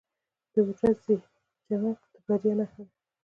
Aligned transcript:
•د 0.53 0.55
ورځې 0.65 1.15
چمک 1.65 1.99
د 2.13 2.15
بریا 2.25 2.53
نښه 2.59 2.81
ده. 2.87 2.93